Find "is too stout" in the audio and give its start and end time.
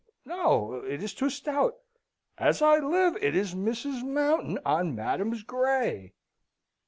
1.03-1.77